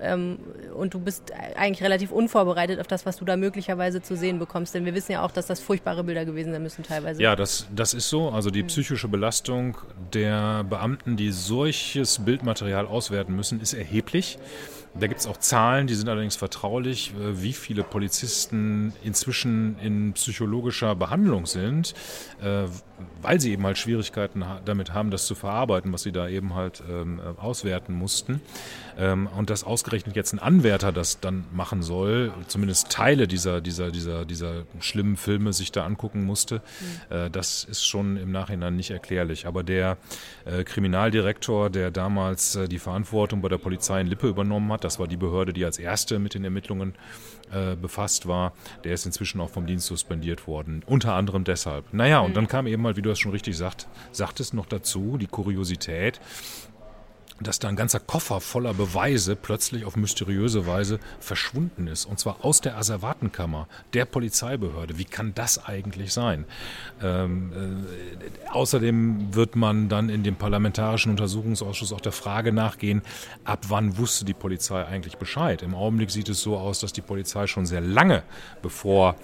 [0.00, 0.38] ähm,
[0.74, 4.74] und du bist eigentlich relativ unvorbereitet auf das, was du da möglicherweise zu sehen bekommst.
[4.74, 7.22] Denn wir wissen ja auch, dass das furchtbare Bilder gewesen sein müssen teilweise.
[7.22, 8.30] Ja, das, das ist so.
[8.30, 8.68] Also die mhm.
[8.68, 9.76] psychische Belastung
[10.12, 14.38] der Beamten, die solches Bildmaterial auswerten müssen, ist erheblich.
[14.94, 20.12] Da gibt es auch Zahlen, die sind allerdings vertraulich, äh, wie viele Polizisten inzwischen in
[20.14, 21.94] psychologischer Behandlung sind,
[22.40, 22.64] äh,
[23.22, 26.82] weil sie eben halt Schwierigkeiten damit haben, das zu verarbeiten, was sie da eben halt
[26.88, 28.40] ähm, äh, auswerten mussten.
[28.96, 33.90] Ähm, und dass ausgerechnet jetzt ein Anwärter das dann machen soll, zumindest Teile dieser, dieser,
[33.90, 36.60] dieser, dieser schlimmen Filme sich da angucken musste,
[37.10, 37.32] mhm.
[37.32, 39.46] das ist schon im Nachhinein nicht erklärlich.
[39.46, 39.98] Aber der
[40.64, 45.18] Kriminaldirektor, der damals die Verantwortung bei der Polizei in Lippe übernommen hat, das war die
[45.18, 46.94] Behörde, die als erste mit den Ermittlungen
[47.52, 48.54] äh, befasst war.
[48.84, 50.82] Der ist inzwischen auch vom Dienst suspendiert worden.
[50.86, 51.92] Unter anderem deshalb.
[51.92, 52.48] Naja, und dann mhm.
[52.48, 56.22] kam eben mal, wie du das schon richtig sagt, sagtest noch dazu, die Kuriosität,
[57.40, 62.04] dass da ein ganzer Koffer voller Beweise plötzlich auf mysteriöse Weise verschwunden ist.
[62.04, 64.98] Und zwar aus der Asservatenkammer der Polizeibehörde.
[64.98, 66.44] Wie kann das eigentlich sein?
[67.02, 73.02] Ähm, äh, außerdem wird man dann in dem Parlamentarischen Untersuchungsausschuss auch der Frage nachgehen,
[73.44, 75.62] ab wann wusste die Polizei eigentlich Bescheid?
[75.62, 78.22] Im Augenblick sieht es so aus, dass die Polizei schon sehr lange,
[78.62, 79.16] bevor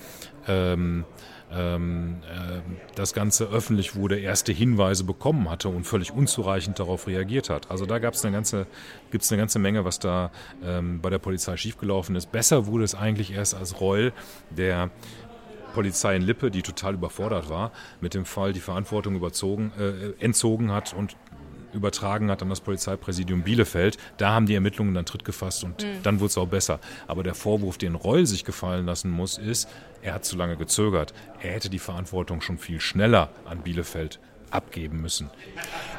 [0.46, 1.05] ähm,
[1.52, 2.61] ähm, äh,
[2.94, 7.70] das Ganze öffentlich wurde, erste Hinweise bekommen hatte und völlig unzureichend darauf reagiert hat.
[7.70, 8.42] Also da gab es eine
[9.11, 10.30] gibt es eine ganze Menge, was da
[10.64, 12.33] ähm, bei der Polizei schiefgelaufen ist.
[12.33, 14.12] Besser wurde es eigentlich erst als Reul,
[14.50, 14.90] der
[15.74, 20.72] Polizei in Lippe, die total überfordert war, mit dem Fall die Verantwortung überzogen, äh, entzogen
[20.72, 21.16] hat und
[21.75, 23.99] übertragen hat an das Polizeipräsidium Bielefeld.
[24.17, 26.03] Da haben die Ermittlungen dann Tritt gefasst und mhm.
[26.03, 26.81] dann wurde es auch besser.
[27.07, 29.69] Aber der Vorwurf, den Reul sich gefallen lassen muss, ist,
[30.03, 31.13] er hat zu lange gezögert.
[31.43, 35.31] Er hätte die Verantwortung schon viel schneller an Bielefeld abgeben müssen.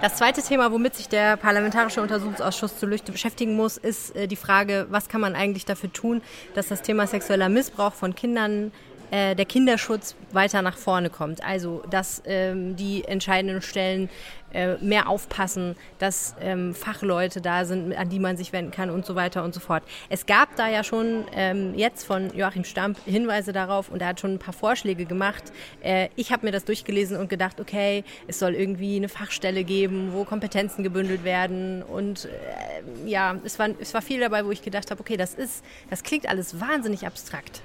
[0.02, 4.36] Das zweite Thema, womit sich der Parlamentarische Untersuchungsausschuss zu Lüchte beschäftigen muss, ist äh, die
[4.36, 6.22] Frage, was kann man eigentlich dafür tun,
[6.54, 8.72] dass das Thema sexueller Missbrauch von Kindern
[9.12, 11.44] äh, der Kinderschutz weiter nach vorne kommt.
[11.44, 14.10] Also, dass ähm, die entscheidenden Stellen
[14.56, 19.06] äh, mehr aufpassen, dass ähm, Fachleute da sind, an die man sich wenden kann und
[19.06, 19.84] so weiter und so fort.
[20.10, 24.20] Es gab da ja schon ähm, jetzt von Joachim Stamp Hinweise darauf und er hat
[24.20, 25.44] schon ein paar Vorschläge gemacht.
[25.82, 30.14] Äh, ich habe mir das durchgelesen und gedacht, okay, es soll irgendwie eine Fachstelle geben,
[30.14, 34.62] wo Kompetenzen gebündelt werden und äh, ja, es war, es war viel dabei, wo ich
[34.62, 37.62] gedacht habe, okay, das ist, das klingt alles wahnsinnig abstrakt.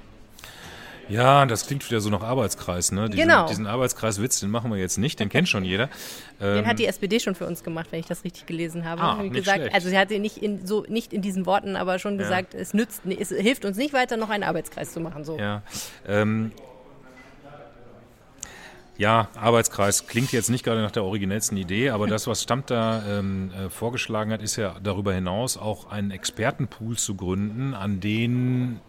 [1.11, 3.09] Ja, das klingt wieder so nach Arbeitskreis, ne?
[3.09, 3.47] Diesen, genau.
[3.47, 5.87] Diesen Arbeitskreiswitz, den machen wir jetzt nicht, den kennt schon jeder.
[6.39, 9.01] Den ähm, hat die SPD schon für uns gemacht, wenn ich das richtig gelesen habe.
[9.01, 9.75] Ah, nicht gesagt, schlecht.
[9.75, 12.23] also sie hat sie nicht in so nicht in diesen Worten, aber schon Ja.
[12.23, 15.25] gesagt, es nützt, es hilft uns nicht weiter, noch einen Arbeitskreis zu machen.
[15.25, 15.37] So.
[15.37, 15.63] Ja,
[16.07, 16.53] ähm,
[18.97, 23.03] ja, Arbeitskreis klingt jetzt nicht gerade nach der originellsten Idee, aber das, was Stammt da
[23.19, 28.79] ähm, äh, vorgeschlagen hat, ist ja darüber hinaus auch einen Expertenpool zu gründen, an den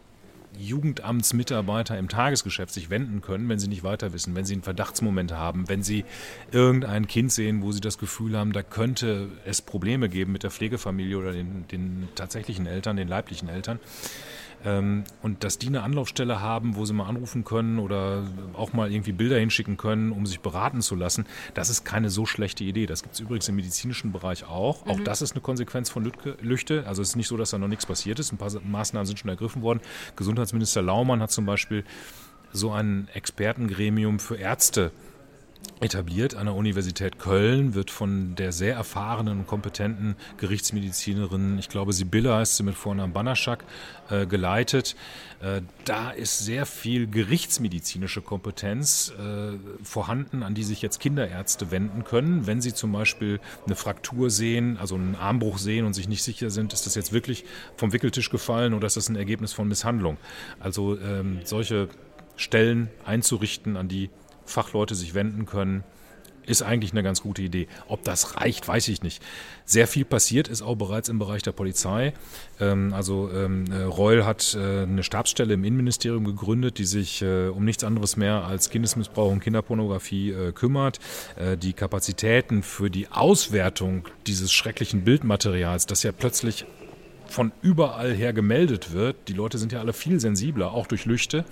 [0.58, 5.32] Jugendamtsmitarbeiter im Tagesgeschäft sich wenden können, wenn sie nicht weiter wissen, wenn sie einen Verdachtsmoment
[5.32, 6.04] haben, wenn sie
[6.50, 10.50] irgendein Kind sehen, wo sie das Gefühl haben, da könnte es Probleme geben mit der
[10.50, 13.80] Pflegefamilie oder den, den tatsächlichen Eltern, den leiblichen Eltern.
[14.64, 18.90] Ähm, und dass die eine Anlaufstelle haben, wo sie mal anrufen können oder auch mal
[18.90, 22.86] irgendwie Bilder hinschicken können, um sich beraten zu lassen, das ist keine so schlechte Idee.
[22.86, 24.86] Das gibt es übrigens im medizinischen Bereich auch.
[24.86, 26.86] Auch das ist eine Konsequenz von Lütke, Lüchte.
[26.86, 28.32] Also es ist nicht so, dass da noch nichts passiert ist.
[28.32, 29.80] Ein paar Maßnahmen sind schon ergriffen worden.
[30.16, 31.84] Gesundheitsminister Laumann hat zum Beispiel
[32.52, 34.92] so ein Expertengremium für Ärzte
[35.82, 41.92] etabliert an der Universität Köln, wird von der sehr erfahrenen und kompetenten Gerichtsmedizinerin, ich glaube
[41.92, 43.64] Sibylle heißt sie mit Vornamen Banaschak,
[44.08, 44.94] äh, geleitet.
[45.40, 52.04] Äh, da ist sehr viel gerichtsmedizinische Kompetenz äh, vorhanden, an die sich jetzt Kinderärzte wenden
[52.04, 56.22] können, wenn sie zum Beispiel eine Fraktur sehen, also einen Armbruch sehen und sich nicht
[56.22, 57.44] sicher sind, ist das jetzt wirklich
[57.76, 60.16] vom Wickeltisch gefallen oder ist das ein Ergebnis von Misshandlung.
[60.60, 61.88] Also ähm, solche
[62.36, 64.10] Stellen einzurichten, an die
[64.44, 65.84] Fachleute sich wenden können,
[66.46, 67.68] ist eigentlich eine ganz gute Idee.
[67.88, 69.22] Ob das reicht, weiß ich nicht.
[69.64, 72.12] Sehr viel passiert ist auch bereits im Bereich der Polizei.
[72.60, 77.48] Ähm, also ähm, äh, Reul hat äh, eine Stabsstelle im Innenministerium gegründet, die sich äh,
[77.48, 80.98] um nichts anderes mehr als Kindesmissbrauch und Kinderpornografie kümmert.
[81.62, 86.66] Die Kapazitäten für die Auswertung dieses schrecklichen Bildmaterials, das ja plötzlich
[87.32, 89.16] von überall her gemeldet wird.
[89.28, 91.44] Die Leute sind ja alle viel sensibler, auch durch Lüchte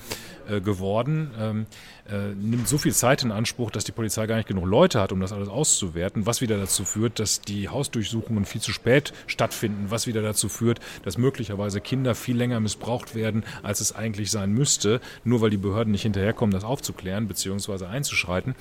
[0.51, 1.31] äh, geworden.
[1.39, 1.67] Ähm,
[2.11, 5.13] äh, nimmt so viel Zeit in Anspruch, dass die Polizei gar nicht genug Leute hat,
[5.13, 9.87] um das alles auszuwerten, was wieder dazu führt, dass die Hausdurchsuchungen viel zu spät stattfinden,
[9.91, 14.53] was wieder dazu führt, dass möglicherweise Kinder viel länger missbraucht werden, als es eigentlich sein
[14.53, 17.87] müsste, nur weil die Behörden nicht hinterherkommen, das aufzuklären bzw.
[17.87, 18.55] einzuschreiten.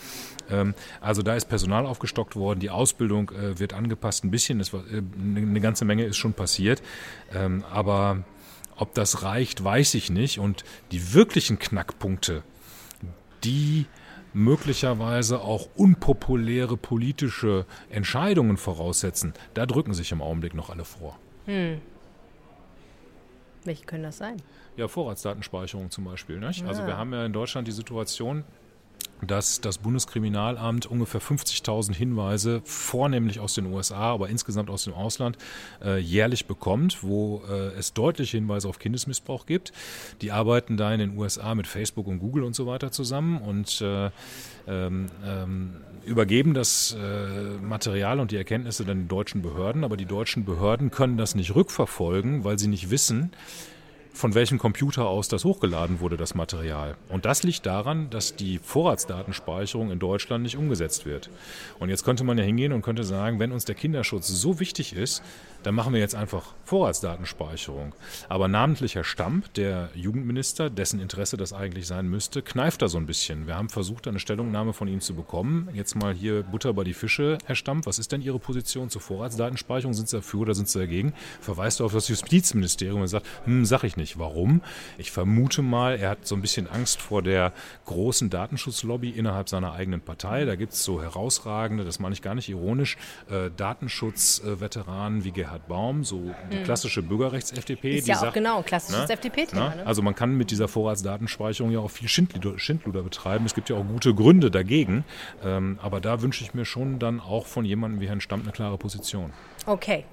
[0.50, 4.74] Ähm, also da ist Personal aufgestockt worden, die Ausbildung äh, wird angepasst, ein bisschen, es
[4.74, 6.82] war, äh, eine ganze Menge ist schon passiert,
[7.34, 8.24] ähm, aber
[8.80, 10.40] ob das reicht, weiß ich nicht.
[10.40, 12.44] Und die wirklichen Knackpunkte,
[13.44, 13.86] die
[14.34, 21.18] möglicherweise auch unpopuläre politische Entscheidungen voraussetzen, da drücken sich im Augenblick noch alle vor.
[23.66, 24.38] Welche können das sein?
[24.78, 26.40] Ja, Vorratsdatenspeicherung zum Beispiel.
[26.40, 26.64] Nicht?
[26.66, 26.88] Also Ah.
[26.88, 28.44] wir haben ja in Deutschland die Situation,
[29.26, 35.38] dass das Bundeskriminalamt ungefähr 50.000 Hinweise, vornehmlich aus den USA, aber insgesamt aus dem Ausland,
[35.84, 39.72] äh, jährlich bekommt, wo äh, es deutliche Hinweise auf Kindesmissbrauch gibt.
[40.22, 43.82] Die arbeiten da in den USA mit Facebook und Google und so weiter zusammen und
[43.82, 44.10] äh,
[44.68, 45.74] ähm, ähm,
[46.06, 50.92] übergeben das äh, Material und die Erkenntnisse dann den deutschen Behörden, aber die deutschen Behörden
[50.92, 53.32] können das nicht rückverfolgen, weil sie nicht wissen,
[54.20, 56.98] von welchem Computer aus das hochgeladen wurde, das Material.
[57.08, 61.30] Und das liegt daran, dass die Vorratsdatenspeicherung in Deutschland nicht umgesetzt wird.
[61.80, 64.92] Und jetzt könnte man ja hingehen und könnte sagen, wenn uns der Kinderschutz so wichtig
[64.92, 65.24] ist,
[65.64, 67.94] dann machen wir jetzt einfach Vorratsdatenspeicherung.
[68.28, 73.06] Aber namentlicher Stamp, der Jugendminister, dessen Interesse das eigentlich sein müsste, kneift da so ein
[73.06, 73.48] bisschen.
[73.48, 75.70] Wir haben versucht, eine Stellungnahme von ihm zu bekommen.
[75.74, 77.86] Jetzt mal hier Butter bei die Fische, Herr Stamp.
[77.86, 79.94] Was ist denn Ihre Position zur Vorratsdatenspeicherung?
[79.94, 81.14] Sind Sie dafür oder sind Sie dagegen?
[81.42, 84.10] Verweist er auf das Justizministerium und sagt, hm, sag ich nicht.
[84.10, 84.62] nicht warum.
[84.98, 87.54] Ich vermute mal, er hat so ein bisschen Angst vor der
[87.86, 90.46] großen Datenschutzlobby innerhalb seiner eigenen Partei.
[90.46, 92.98] Da gibt es so herausragende, das meine ich gar nicht ironisch,
[93.30, 96.64] äh, Datenschutzveteranen wie Gerhard Baum, so die hm.
[96.64, 97.98] klassische Bürgerrechts-FDP.
[97.98, 99.14] Ist ja auch genau klassisches ne?
[99.14, 99.76] FDP-Thema.
[99.76, 99.86] Ne?
[99.86, 103.46] Also man kann mit dieser Vorratsdatenspeicherung ja auch viel Schindluder, Schindluder betreiben.
[103.46, 105.04] Es gibt ja auch gute Gründe dagegen.
[105.44, 108.52] Ähm, aber da wünsche ich mir schon dann auch von jemandem wie Herrn Stammt eine
[108.52, 109.32] klare Position.
[109.66, 110.06] Okay.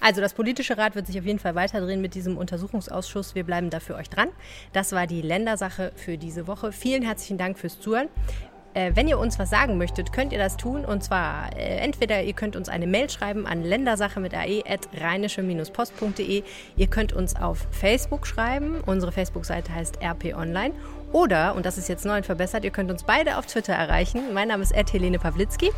[0.00, 3.34] Also das politische Rat wird sich auf jeden Fall weiterdrehen mit diesem Untersuchungsausschuss.
[3.34, 4.28] Wir bleiben da für euch dran.
[4.72, 6.72] Das war die Ländersache für diese Woche.
[6.72, 8.08] Vielen herzlichen Dank fürs Zuhören.
[8.74, 10.84] Äh, wenn ihr uns was sagen möchtet, könnt ihr das tun.
[10.84, 16.42] Und zwar äh, entweder ihr könnt uns eine Mail schreiben an ländersache mit ae.rheinische-post.de.
[16.76, 18.80] Ihr könnt uns auf Facebook schreiben.
[18.84, 20.74] Unsere Facebook-Seite heißt RP Online.
[21.12, 24.34] Oder, und das ist jetzt neu und verbessert, ihr könnt uns beide auf Twitter erreichen.
[24.34, 25.70] Mein Name ist Ed Helene Pawlitzki.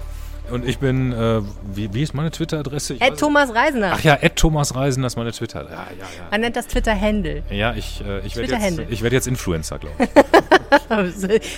[0.50, 1.42] Und ich bin, äh,
[1.74, 2.96] wie, wie, ist meine Twitter-Adresse?
[3.00, 3.92] Ed Thomas Reisner.
[3.94, 5.64] Ach ja, Ed Thomas Reisner ist meine Twitter.
[5.64, 6.06] Ja, ja, ja.
[6.30, 7.42] Man nennt das Twitter-Handle.
[7.50, 10.08] Ja, ich, äh, ich werde jetzt, werd jetzt Influencer, glaube ich.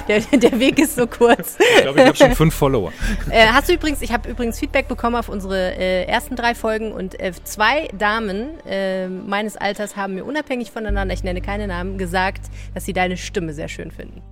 [0.09, 1.57] der, der, Weg ist so kurz.
[1.59, 2.92] Ich glaube, ich habe schon fünf Follower.
[3.31, 6.92] Äh, hast du übrigens, ich habe übrigens Feedback bekommen auf unsere äh, ersten drei Folgen
[6.92, 11.99] und äh, zwei Damen äh, meines Alters haben mir unabhängig voneinander, ich nenne keine Namen,
[11.99, 14.23] gesagt, dass sie deine Stimme sehr schön finden.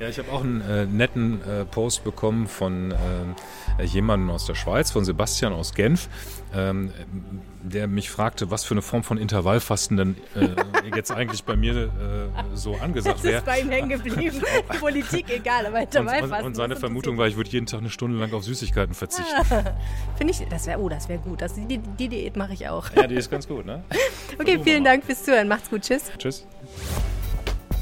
[0.00, 4.54] Ja, ich habe auch einen äh, netten äh, Post bekommen von äh, jemandem aus der
[4.54, 6.08] Schweiz, von Sebastian aus Genf,
[6.54, 6.90] ähm,
[7.62, 10.48] der mich fragte, was für eine Form von Intervallfasten denn äh,
[10.96, 11.88] jetzt eigentlich bei mir äh,
[12.54, 13.34] so angesagt wäre.
[13.34, 14.40] Das ist bei ihm hängen geblieben.
[14.80, 16.32] Politik egal, aber Intervallfasten.
[16.32, 18.94] Und, und, und seine Vermutung war, ich würde jeden Tag eine Stunde lang auf Süßigkeiten
[18.94, 19.34] verzichten.
[20.16, 21.42] Finde ich, das wäre, oh, das wäre gut.
[21.42, 22.86] Das, die, die Diät mache ich auch.
[22.96, 23.84] Ja, die ist ganz gut, ne?
[24.38, 25.46] okay, vielen Dank fürs Zuhören.
[25.46, 25.82] Macht's gut.
[25.82, 26.10] Tschüss.
[26.16, 26.46] Tschüss.